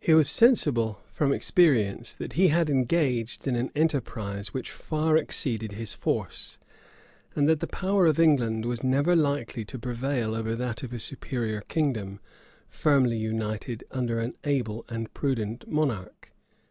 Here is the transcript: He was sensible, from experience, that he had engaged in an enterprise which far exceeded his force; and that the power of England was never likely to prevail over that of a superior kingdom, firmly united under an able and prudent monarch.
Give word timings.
He 0.00 0.12
was 0.12 0.28
sensible, 0.28 1.00
from 1.14 1.32
experience, 1.32 2.12
that 2.12 2.34
he 2.34 2.48
had 2.48 2.68
engaged 2.68 3.46
in 3.48 3.56
an 3.56 3.70
enterprise 3.74 4.52
which 4.52 4.70
far 4.70 5.16
exceeded 5.16 5.72
his 5.72 5.94
force; 5.94 6.58
and 7.34 7.48
that 7.48 7.60
the 7.60 7.66
power 7.66 8.04
of 8.04 8.20
England 8.20 8.66
was 8.66 8.82
never 8.82 9.16
likely 9.16 9.64
to 9.64 9.78
prevail 9.78 10.34
over 10.34 10.54
that 10.54 10.82
of 10.82 10.92
a 10.92 10.98
superior 10.98 11.62
kingdom, 11.62 12.20
firmly 12.68 13.16
united 13.16 13.82
under 13.90 14.20
an 14.20 14.34
able 14.44 14.84
and 14.90 15.14
prudent 15.14 15.66
monarch. 15.66 16.32